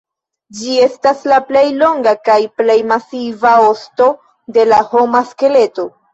[0.59, 4.09] Ĝi estas la plej longa kaj plej masiva osto
[4.59, 5.89] de la homa skeleto.